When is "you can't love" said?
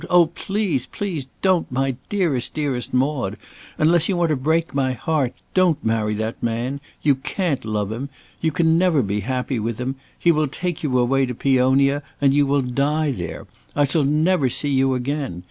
7.03-7.91